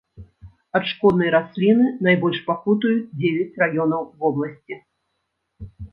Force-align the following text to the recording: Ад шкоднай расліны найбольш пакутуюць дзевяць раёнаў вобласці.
Ад 0.79 0.87
шкоднай 0.91 1.29
расліны 1.35 1.85
найбольш 2.09 2.39
пакутуюць 2.49 3.11
дзевяць 3.23 3.59
раёнаў 3.65 4.01
вобласці. 4.25 4.79